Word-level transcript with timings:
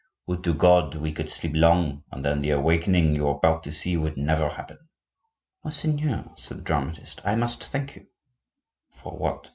"Would 0.25 0.43
to 0.45 0.53
God 0.55 0.95
we 0.95 1.11
could 1.11 1.29
sleep 1.29 1.51
long, 1.53 2.03
and 2.11 2.25
then 2.25 2.41
the 2.41 2.49
awakening 2.49 3.15
you 3.15 3.27
are 3.27 3.35
about 3.35 3.61
to 3.65 3.71
see 3.71 3.95
would 3.97 4.17
never 4.17 4.49
happen." 4.49 4.79
"Monseigneur," 5.63 6.25
said 6.37 6.57
the 6.57 6.63
dramatist, 6.63 7.21
"I 7.23 7.35
must 7.35 7.63
thank 7.65 7.95
you—" 7.95 8.07
"For 8.89 9.15
what?" 9.15 9.49